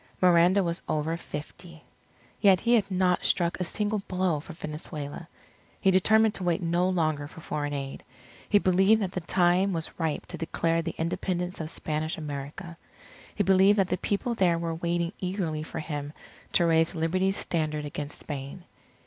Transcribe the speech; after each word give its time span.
Miranda 0.19 0.63
was 0.63 0.81
over 0.89 1.15
fifty. 1.15 1.83
Yet 2.39 2.61
he 2.61 2.73
had 2.73 2.89
not 2.89 3.23
struck 3.23 3.59
a 3.59 3.63
single 3.63 3.99
blow 4.07 4.39
for 4.39 4.53
Venezuela. 4.53 5.27
He 5.79 5.91
determined 5.91 6.33
to 6.33 6.43
wait 6.43 6.59
no 6.63 6.89
longer 6.89 7.27
for 7.27 7.39
foreign 7.39 7.71
aid. 7.75 8.03
He 8.49 8.57
believed 8.57 9.03
that 9.03 9.11
the 9.11 9.21
time 9.21 9.73
was 9.73 9.91
ripe 9.99 10.25
to 10.25 10.39
declare 10.39 10.81
the 10.81 10.95
Independence 10.97 11.61
of 11.61 11.69
Spanish 11.69 12.17
America. 12.17 12.77
He 13.35 13.43
believed 13.43 13.77
that 13.77 13.89
the 13.89 13.97
people 13.97 14.33
there 14.33 14.57
were 14.57 14.73
waiting 14.73 15.13
eagerly 15.19 15.61
for 15.61 15.77
him 15.79 16.13
to 16.53 16.65
raise 16.65 16.95
Liberty's 16.95 17.37
standard 17.37 17.85
against 17.85 18.17
Spain. 18.21 18.63